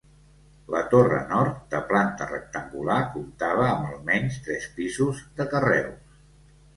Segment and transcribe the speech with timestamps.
[0.75, 6.17] La torre nord, de planta rectangular, comptava amb almenys tres pisos, de carreus.